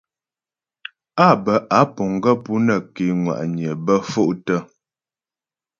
Á 1.25 1.27
bə́ 1.43 1.57
á 1.77 1.79
puŋ 1.93 2.11
gaə́ 2.23 2.35
pú 2.43 2.53
nə́ 2.65 2.79
ké 2.93 3.05
ŋwa'nyə 3.21 3.69
bə́ 3.85 3.97
fôktə. 4.11 4.55